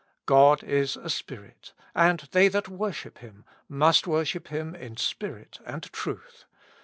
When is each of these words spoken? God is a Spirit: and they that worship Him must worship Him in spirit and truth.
God 0.25 0.63
is 0.63 0.97
a 0.97 1.11
Spirit: 1.11 1.73
and 1.93 2.21
they 2.31 2.47
that 2.47 2.67
worship 2.67 3.19
Him 3.19 3.45
must 3.69 4.07
worship 4.07 4.47
Him 4.47 4.73
in 4.73 4.97
spirit 4.97 5.59
and 5.63 5.83
truth. 5.93 6.45